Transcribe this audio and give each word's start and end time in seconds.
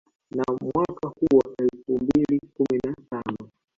Na 0.35 0.43
mwaka 0.61 1.07
huo 1.07 1.43
elfu 1.59 1.97
mbili 2.03 2.39
kumi 2.57 2.77
na 2.83 2.95
tano 3.09 3.37